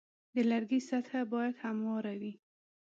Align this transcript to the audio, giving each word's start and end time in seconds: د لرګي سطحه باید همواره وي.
د 0.33 0.35
لرګي 0.51 0.79
سطحه 0.89 1.21
باید 1.33 1.55
همواره 1.65 2.13
وي. 2.21 2.33